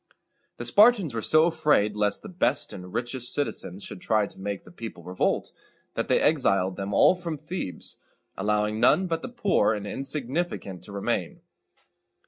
[0.57, 4.63] The Spartans were so afraid lest the best and richest citizens should try to make
[4.63, 5.51] the people revolt,
[5.93, 7.97] that they exiled them all from Thebes,
[8.35, 11.41] allowing none but the poor and insignificant to remain.